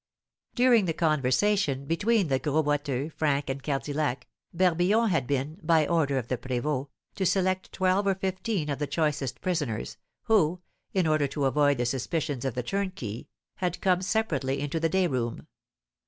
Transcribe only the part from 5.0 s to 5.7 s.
had been,